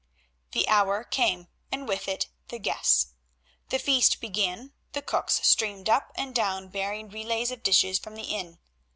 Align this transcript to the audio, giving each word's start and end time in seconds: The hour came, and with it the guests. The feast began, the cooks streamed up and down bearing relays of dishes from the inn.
The 0.53 0.67
hour 0.67 1.03
came, 1.03 1.47
and 1.71 1.87
with 1.87 2.07
it 2.07 2.27
the 2.47 2.57
guests. 2.57 3.13
The 3.69 3.77
feast 3.77 4.19
began, 4.19 4.73
the 4.93 5.03
cooks 5.03 5.39
streamed 5.47 5.89
up 5.89 6.11
and 6.15 6.33
down 6.33 6.69
bearing 6.69 7.09
relays 7.11 7.51
of 7.51 7.61
dishes 7.61 7.99
from 7.99 8.15
the 8.15 8.23
inn. 8.23 8.57